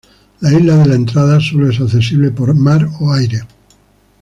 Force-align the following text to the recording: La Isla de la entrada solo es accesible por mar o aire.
La 0.39 0.51
Isla 0.51 0.77
de 0.77 0.87
la 0.87 0.95
entrada 0.95 1.39
solo 1.39 1.69
es 1.69 1.79
accesible 1.79 2.31
por 2.31 2.55
mar 2.55 2.89
o 2.99 3.13
aire. 3.13 3.41